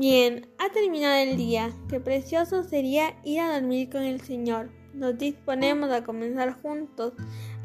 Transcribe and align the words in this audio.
Bien, 0.00 0.46
ha 0.58 0.70
terminado 0.70 1.16
el 1.16 1.36
día. 1.36 1.72
Qué 1.90 2.00
precioso 2.00 2.62
sería 2.62 3.16
ir 3.22 3.40
a 3.40 3.52
dormir 3.52 3.90
con 3.90 4.00
el 4.00 4.22
Señor. 4.22 4.70
Nos 4.94 5.18
disponemos 5.18 5.90
a 5.90 6.04
comenzar 6.04 6.54
juntos 6.54 7.12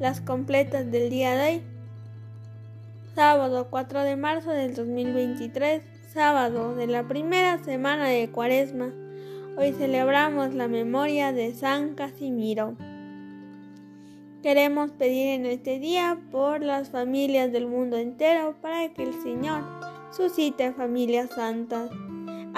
las 0.02 0.20
completas 0.20 0.92
del 0.92 1.10
día 1.10 1.34
de 1.34 1.50
hoy. 1.50 1.62
Sábado 3.16 3.70
4 3.70 4.04
de 4.04 4.18
marzo 4.18 4.50
del 4.50 4.76
2023, 4.76 5.82
sábado 6.14 6.76
de 6.76 6.88
la 6.88 7.08
primera 7.08 7.64
semana 7.64 8.10
de 8.10 8.30
Cuaresma. 8.30 8.92
Hoy 9.58 9.72
celebramos 9.72 10.54
la 10.54 10.68
memoria 10.68 11.32
de 11.32 11.54
San 11.54 11.96
Casimiro. 11.96 12.76
Queremos 14.44 14.92
pedir 14.92 15.30
en 15.30 15.46
este 15.46 15.80
día 15.80 16.20
por 16.32 16.62
las 16.62 16.90
familias 16.90 17.54
del 17.54 17.68
mundo 17.68 17.96
entero 17.96 18.58
para 18.62 18.94
que 18.94 19.04
el 19.04 19.14
Señor 19.24 19.64
suscite 20.12 20.74
familias 20.74 21.30
santas. 21.30 21.90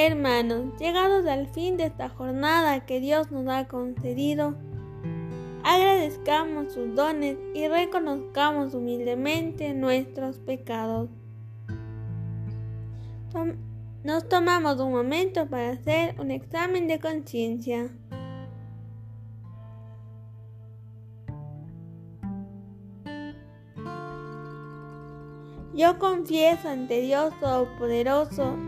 Hermanos, 0.00 0.78
llegados 0.78 1.26
al 1.26 1.48
fin 1.48 1.76
de 1.76 1.86
esta 1.86 2.08
jornada 2.08 2.86
que 2.86 3.00
Dios 3.00 3.32
nos 3.32 3.48
ha 3.48 3.66
concedido, 3.66 4.54
agradezcamos 5.64 6.72
sus 6.72 6.94
dones 6.94 7.36
y 7.52 7.66
reconozcamos 7.66 8.74
humildemente 8.74 9.74
nuestros 9.74 10.38
pecados. 10.38 11.10
nos 14.04 14.28
tomamos 14.28 14.78
un 14.78 14.92
momento 14.92 15.48
para 15.48 15.70
hacer 15.70 16.14
un 16.20 16.30
examen 16.30 16.86
de 16.86 17.00
conciencia. 17.00 17.90
Yo 25.74 25.98
confieso 25.98 26.68
ante 26.68 27.00
Dios 27.00 27.32
Todopoderoso 27.40 28.67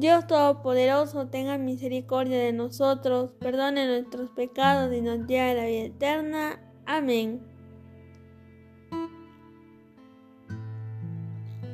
Dios 0.00 0.28
Todopoderoso 0.28 1.26
tenga 1.26 1.58
misericordia 1.58 2.38
de 2.38 2.52
nosotros, 2.52 3.32
perdone 3.40 3.84
nuestros 3.88 4.30
pecados 4.30 4.94
y 4.94 5.00
nos 5.00 5.26
lleve 5.26 5.50
a 5.50 5.54
la 5.54 5.66
vida 5.66 5.84
eterna. 5.86 6.60
Amén. 6.86 7.40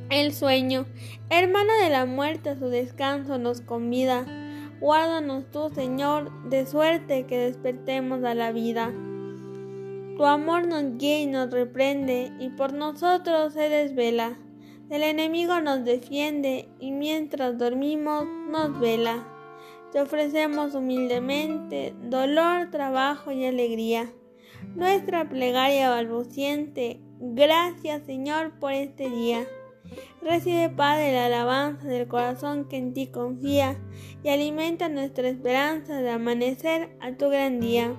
El 0.09 0.33
sueño, 0.33 0.87
hermano 1.29 1.75
de 1.83 1.91
la 1.91 2.07
muerte, 2.07 2.49
a 2.49 2.59
su 2.59 2.69
descanso 2.69 3.37
nos 3.37 3.61
convida. 3.61 4.25
Guárdanos 4.81 5.51
tú, 5.51 5.69
Señor, 5.75 6.31
de 6.49 6.65
suerte 6.67 7.27
que 7.27 7.37
despertemos 7.37 8.25
a 8.25 8.35
la 8.35 8.53
vida. 8.53 8.91
Tu 10.17 10.25
amor 10.25 10.67
nos 10.67 10.97
guía 10.97 11.21
y 11.21 11.27
nos 11.27 11.51
reprende, 11.51 12.33
y 12.41 12.49
por 12.49 12.73
nosotros 12.73 13.53
se 13.53 13.69
desvela. 13.69 14.39
El 14.91 15.03
enemigo 15.03 15.61
nos 15.61 15.85
defiende 15.85 16.69
y 16.79 16.93
mientras 16.93 17.57
dormimos 17.57 18.27
nos 18.51 18.79
vela. 18.79 19.27
Te 19.93 20.01
ofrecemos 20.01 20.75
humildemente 20.75 21.95
dolor, 22.03 22.71
trabajo 22.71 23.33
y 23.33 23.47
alegría. 23.47 24.13
Nuestra 24.75 25.29
plegaria 25.29 25.89
balbuciente, 25.89 27.01
gracias 27.19 28.03
Señor 28.05 28.59
por 28.61 28.73
este 28.73 29.09
día. 29.09 29.47
Recibe, 30.23 30.69
Padre, 30.69 31.13
la 31.13 31.27
alabanza 31.27 31.87
del 31.87 32.09
corazón 32.09 32.67
que 32.69 32.77
en 32.77 32.93
ti 32.93 33.07
confía 33.07 33.79
y 34.23 34.29
alimenta 34.29 34.89
nuestra 34.89 35.29
esperanza 35.29 36.01
de 36.01 36.11
amanecer 36.11 36.97
a 37.01 37.13
tu 37.13 37.29
gran 37.29 37.61
día. 37.61 37.95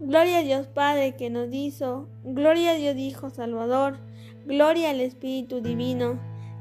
Gloria 0.00 0.38
a 0.38 0.42
Dios 0.42 0.66
Padre 0.66 1.16
que 1.16 1.30
nos 1.30 1.52
hizo, 1.52 2.08
gloria 2.24 2.72
a 2.72 2.74
Dios 2.74 2.96
Hijo 2.96 3.30
Salvador, 3.30 3.98
Gloria 4.46 4.90
al 4.90 5.00
Espíritu 5.00 5.60
Divino, 5.60 6.18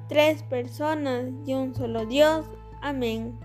tres 0.08 0.42
personas 0.44 1.26
y 1.46 1.54
un 1.54 1.76
solo 1.76 2.06
Dios. 2.06 2.46
Amén. 2.82 3.38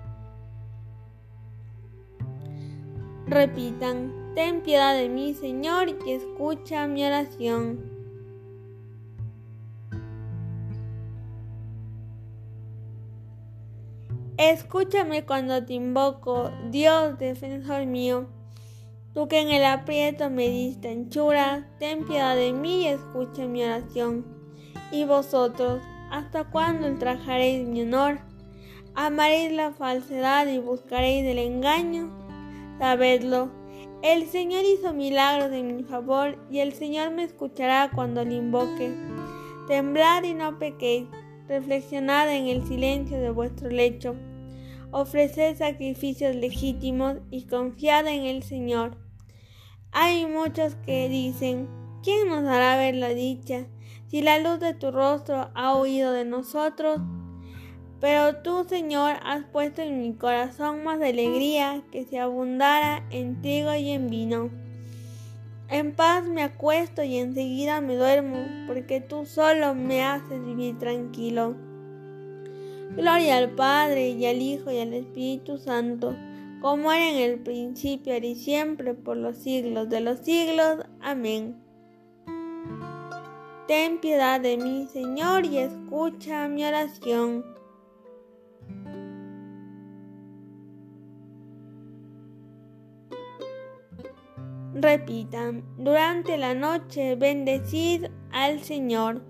Repitan, 3.26 4.32
ten 4.34 4.62
piedad 4.62 4.94
de 4.94 5.08
mí, 5.08 5.34
Señor, 5.34 5.88
y 5.88 6.12
escucha 6.12 6.86
mi 6.86 7.04
oración. 7.04 7.98
Escúchame 14.38 15.26
cuando 15.26 15.64
te 15.64 15.74
invoco, 15.74 16.52
Dios 16.70 17.18
defensor 17.18 17.86
mío. 17.86 18.28
Tú 19.14 19.26
que 19.26 19.40
en 19.40 19.48
el 19.48 19.64
aprieto 19.64 20.30
me 20.30 20.48
diste 20.48 20.90
anchura, 20.90 21.66
ten 21.78 22.06
piedad 22.06 22.36
de 22.36 22.52
mí 22.52 22.82
y 22.82 22.88
escucha 22.88 23.46
mi 23.46 23.64
oración. 23.64 24.26
Y 24.92 25.04
vosotros, 25.04 25.82
¿hasta 26.10 26.44
cuándo 26.44 26.86
ultrajaréis 26.86 27.66
mi 27.66 27.82
honor? 27.82 28.20
¿Amaréis 28.94 29.52
la 29.52 29.72
falsedad 29.72 30.46
y 30.46 30.58
buscaréis 30.58 31.24
el 31.24 31.38
engaño? 31.38 32.10
Sabedlo, 32.78 33.50
el 34.02 34.26
Señor 34.26 34.64
hizo 34.64 34.92
milagros 34.92 35.52
en 35.52 35.76
mi 35.76 35.82
favor 35.82 36.38
y 36.50 36.60
el 36.60 36.72
Señor 36.72 37.10
me 37.10 37.24
escuchará 37.24 37.90
cuando 37.94 38.24
le 38.24 38.34
invoque. 38.34 38.94
Temblad 39.66 40.22
y 40.24 40.34
no 40.34 40.58
pequéis, 40.58 41.08
reflexionad 41.48 42.30
en 42.32 42.46
el 42.46 42.66
silencio 42.66 43.18
de 43.18 43.30
vuestro 43.30 43.68
lecho 43.70 44.14
ofreced 44.90 45.56
sacrificios 45.56 46.34
legítimos 46.34 47.18
y 47.30 47.46
confiad 47.46 48.06
en 48.06 48.24
el 48.24 48.42
Señor. 48.42 48.96
Hay 49.92 50.26
muchos 50.26 50.74
que 50.86 51.08
dicen, 51.08 51.68
¿quién 52.02 52.28
nos 52.28 52.46
hará 52.46 52.76
ver 52.76 52.94
la 52.94 53.08
dicha 53.08 53.66
si 54.08 54.22
la 54.22 54.38
luz 54.38 54.60
de 54.60 54.74
tu 54.74 54.90
rostro 54.90 55.50
ha 55.54 55.76
huido 55.76 56.12
de 56.12 56.24
nosotros? 56.24 57.00
Pero 58.00 58.36
tú, 58.42 58.64
Señor, 58.68 59.16
has 59.24 59.44
puesto 59.44 59.82
en 59.82 60.00
mi 60.00 60.14
corazón 60.14 60.84
más 60.84 61.00
alegría 61.02 61.82
que 61.90 62.04
si 62.04 62.16
abundara 62.16 63.04
en 63.10 63.40
trigo 63.42 63.74
y 63.74 63.90
en 63.90 64.08
vino. 64.08 64.50
En 65.68 65.94
paz 65.94 66.24
me 66.24 66.42
acuesto 66.42 67.02
y 67.02 67.18
enseguida 67.18 67.80
me 67.80 67.96
duermo, 67.96 68.38
porque 68.66 69.00
tú 69.00 69.26
solo 69.26 69.74
me 69.74 70.02
haces 70.02 70.42
vivir 70.44 70.78
tranquilo. 70.78 71.56
Gloria 72.98 73.36
al 73.36 73.50
Padre 73.50 74.08
y 74.08 74.26
al 74.26 74.42
Hijo 74.42 74.72
y 74.72 74.80
al 74.80 74.92
Espíritu 74.92 75.56
Santo, 75.56 76.16
como 76.60 76.90
era 76.90 77.10
en 77.10 77.30
el 77.30 77.38
principio, 77.38 78.16
y 78.16 78.34
siempre, 78.34 78.92
por 78.92 79.16
los 79.16 79.36
siglos 79.36 79.88
de 79.88 80.00
los 80.00 80.18
siglos. 80.18 80.78
Amén. 81.00 81.54
Ten 83.68 84.00
piedad 84.00 84.40
de 84.40 84.56
mí, 84.56 84.88
Señor, 84.92 85.46
y 85.46 85.58
escucha 85.58 86.48
mi 86.48 86.64
oración. 86.64 87.44
Repitan, 94.74 95.62
durante 95.78 96.36
la 96.36 96.54
noche 96.54 97.14
bendecid 97.14 98.06
al 98.32 98.58
Señor. 98.58 99.22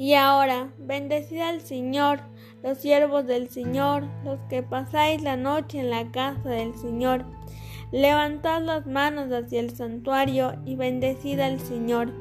Y 0.00 0.14
ahora, 0.14 0.72
bendecid 0.78 1.40
al 1.40 1.60
Señor, 1.60 2.20
los 2.62 2.78
siervos 2.78 3.26
del 3.26 3.50
Señor, 3.50 4.04
los 4.24 4.40
que 4.48 4.62
pasáis 4.62 5.20
la 5.20 5.36
noche 5.36 5.78
en 5.78 5.90
la 5.90 6.10
casa 6.10 6.48
del 6.48 6.74
Señor. 6.74 7.26
Levantad 7.92 8.62
las 8.62 8.86
manos 8.86 9.30
hacia 9.30 9.60
el 9.60 9.76
santuario 9.76 10.54
y 10.64 10.76
bendecid 10.76 11.38
al 11.40 11.60
Señor. 11.60 12.14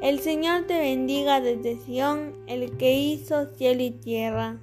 El 0.00 0.20
Señor 0.20 0.68
te 0.68 0.78
bendiga 0.78 1.40
desde 1.40 1.80
Sión, 1.80 2.36
el 2.46 2.76
que 2.76 2.94
hizo 2.94 3.52
cielo 3.56 3.82
y 3.82 3.90
tierra. 3.90 4.60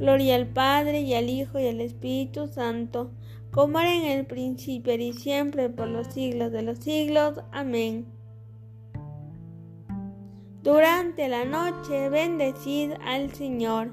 Gloria 0.00 0.34
al 0.34 0.48
Padre 0.48 1.02
y 1.02 1.14
al 1.14 1.30
Hijo 1.30 1.60
y 1.60 1.68
al 1.68 1.80
Espíritu 1.80 2.48
Santo 2.48 3.12
como 3.52 3.78
era 3.78 3.94
en 3.94 4.06
el 4.06 4.26
principio 4.26 4.92
y 4.94 5.12
siempre 5.12 5.70
por 5.70 5.86
los 5.86 6.08
siglos 6.08 6.50
de 6.50 6.62
los 6.62 6.78
siglos. 6.78 7.40
Amén. 7.52 8.17
Durante 10.68 11.28
la 11.28 11.46
noche 11.46 12.10
bendecid 12.10 12.92
al 13.02 13.32
Señor. 13.32 13.88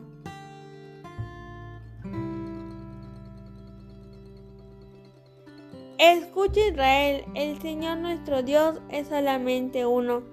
Escucha 5.98 6.60
Israel, 6.68 7.24
el 7.34 7.62
Señor 7.62 8.00
nuestro 8.00 8.44
Dios 8.44 8.82
es 8.90 9.08
solamente 9.08 9.86
uno. 9.86 10.24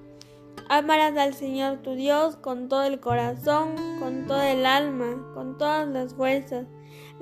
Amarás 0.69 1.17
al 1.17 1.35
Señor 1.35 1.77
tu 1.77 1.93
Dios 1.93 2.35
con 2.35 2.69
todo 2.69 2.83
el 2.83 2.99
corazón, 2.99 3.77
con 4.01 4.27
todo 4.27 4.43
el 4.43 4.67
alma, 4.67 5.25
con 5.35 5.57
todas 5.59 5.87
las 5.87 6.15
fuerzas. 6.15 6.67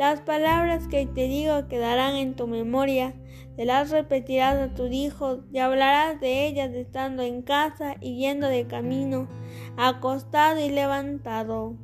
Las 0.01 0.23
palabras 0.23 0.89
que 0.89 1.05
te 1.05 1.29
digo 1.29 1.69
quedarán 1.69 2.17
en 2.17 2.35
tu 2.35 2.47
memoria, 2.47 3.13
te 3.57 3.67
las 3.67 3.91
repetirás 3.91 4.57
a 4.57 4.75
tus 4.75 4.91
hijos 4.91 5.41
y 5.53 5.59
hablarás 5.59 6.19
de 6.23 6.47
ellas 6.47 6.71
estando 6.73 7.23
en 7.23 7.43
casa 7.43 7.97
y 8.01 8.17
yendo 8.17 8.47
de 8.47 8.67
camino, 8.67 9.29
acostado 9.77 10.59
y 10.59 10.71
levantado. 10.71 11.77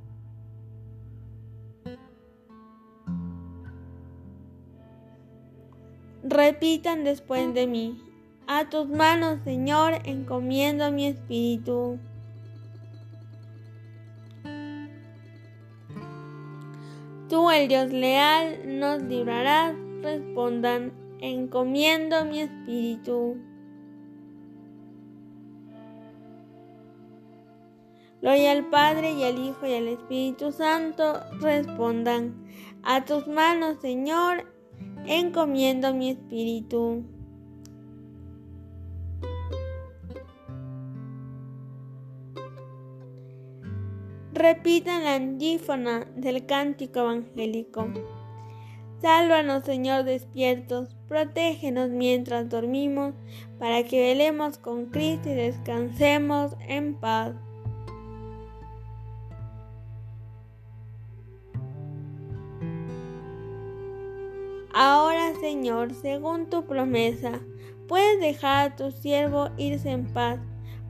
Repitan 6.23 7.05
después 7.05 7.53
de 7.53 7.67
mí. 7.67 8.03
A 8.47 8.71
tus 8.71 8.89
manos, 8.89 9.41
Señor, 9.45 9.93
encomiendo 10.05 10.91
mi 10.91 11.05
espíritu. 11.09 11.99
Tú, 17.29 17.51
el 17.51 17.67
Dios 17.67 17.91
leal, 17.93 18.79
nos 18.79 19.03
librarás. 19.03 19.75
Respondan, 20.03 20.93
encomiendo 21.21 22.25
mi 22.25 22.41
espíritu. 22.41 23.37
Gloria 28.23 28.53
al 28.53 28.67
Padre 28.71 29.13
y 29.13 29.25
al 29.25 29.39
Hijo 29.39 29.67
y 29.67 29.75
al 29.75 29.89
Espíritu 29.89 30.53
Santo. 30.53 31.21
Respondan, 31.41 32.47
a 32.85 33.05
tus 33.05 33.27
manos, 33.27 33.79
Señor, 33.81 34.45
encomiendo 35.07 35.93
mi 35.95 36.11
espíritu. 36.11 37.05
Repitan 44.49 45.03
la 45.03 45.15
antífona 45.15 46.07
del 46.15 46.47
cántico 46.47 47.01
evangélico. 47.01 47.89
Sálvanos, 49.03 49.65
Señor, 49.65 50.05
despiertos, 50.05 50.95
protégenos 51.09 51.91
mientras 51.91 52.49
dormimos, 52.49 53.15
para 53.59 53.83
que 53.83 54.01
velemos 54.01 54.59
con 54.59 54.87
Cristo 54.87 55.31
y 55.31 55.35
descansemos 55.35 56.53
en 56.69 56.95
paz. 56.95 57.35
Ahora, 64.73 65.35
Señor, 65.41 65.93
según 65.93 66.49
tu 66.49 66.67
promesa, 66.67 67.41
puedes 67.89 68.21
dejar 68.21 68.71
a 68.71 68.77
tu 68.77 68.93
siervo 68.93 69.49
irse 69.57 69.91
en 69.91 70.07
paz, 70.07 70.39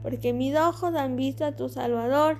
porque 0.03 0.31
mis 0.31 0.55
ojos 0.55 0.93
han 0.93 1.15
visto 1.15 1.43
a 1.43 1.55
tu 1.55 1.69
Salvador, 1.69 2.39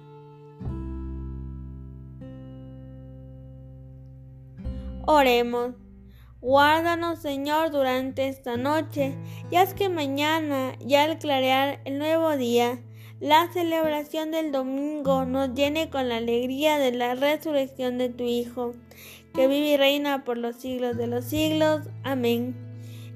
Oremos. 5.05 5.73
Guárdanos, 6.41 7.19
Señor, 7.19 7.71
durante 7.71 8.27
esta 8.27 8.57
noche, 8.57 9.15
y 9.51 9.55
haz 9.55 9.73
que 9.73 9.89
mañana, 9.89 10.73
ya 10.79 11.03
al 11.03 11.17
clarear 11.19 11.79
el 11.85 11.99
nuevo 11.99 12.35
día, 12.37 12.79
la 13.19 13.47
celebración 13.53 14.31
del 14.31 14.51
domingo 14.51 15.25
nos 15.25 15.53
llene 15.53 15.89
con 15.89 16.09
la 16.09 16.17
alegría 16.17 16.79
de 16.79 16.91
la 16.91 17.13
resurrección 17.13 17.99
de 17.99 18.09
tu 18.09 18.23
Hijo, 18.23 18.73
que 19.33 19.47
vive 19.47 19.73
y 19.73 19.77
reina 19.77 20.23
por 20.23 20.37
los 20.37 20.55
siglos 20.55 20.97
de 20.97 21.07
los 21.07 21.25
siglos. 21.25 21.81
Amén. 22.03 22.55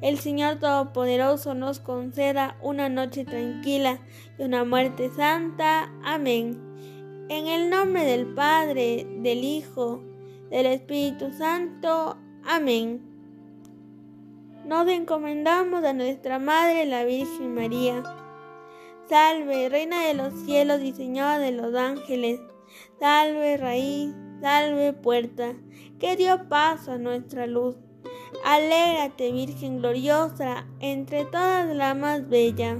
El 0.01 0.19
Señor 0.19 0.59
Todopoderoso 0.59 1.55
nos 1.55 1.79
conceda 1.79 2.57
una 2.61 2.89
noche 2.89 3.25
tranquila 3.25 3.99
y 4.37 4.43
una 4.43 4.63
muerte 4.63 5.09
santa. 5.09 5.91
Amén. 6.03 6.59
En 7.29 7.47
el 7.47 7.71
nombre 7.71 8.05
del 8.05 8.27
Padre, 8.27 9.07
del 9.17 9.43
Hijo, 9.43 10.03
del 10.56 10.68
Espíritu 10.68 11.34
Santo. 11.34 12.16
Amén. 12.46 13.02
Nos 14.66 14.88
encomendamos 14.88 15.84
a 15.84 15.92
nuestra 15.92 16.40
Madre, 16.40 16.86
la 16.86 17.04
Virgen 17.04 17.54
María 17.54 18.02
Salve, 19.10 19.68
Reina 19.68 20.07
de 20.07 20.13
los 20.13 20.34
cielos 20.46 20.80
y 20.81 20.94
Señora 20.94 21.40
de 21.40 21.52
los 21.52 21.75
ángeles. 21.75 22.40
Salve, 23.02 23.57
raíz, 23.57 24.16
salve, 24.40 24.94
puerta, 24.94 25.56
que 26.00 26.16
dio 26.16 26.48
paso 26.48 26.94
a 26.94 26.98
nuestra 26.98 27.48
luz. 27.48 27.75
Alégrate, 28.46 29.34
Virgen 29.34 29.80
gloriosa, 29.80 30.66
entre 30.80 31.25
todas 31.25 31.68
la 31.75 31.96
más 31.96 32.30
bella. 32.30 32.80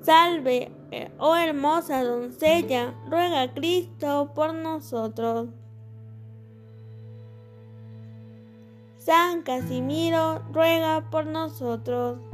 Salve, 0.00 0.72
oh 1.18 1.36
hermosa 1.36 2.02
doncella, 2.02 2.94
ruega 3.10 3.52
Cristo 3.52 4.32
por 4.34 4.54
nosotros. 4.54 5.50
San 9.10 9.42
Casimiro, 9.42 10.40
ruega 10.52 11.10
por 11.10 11.26
nosotros. 11.26 12.29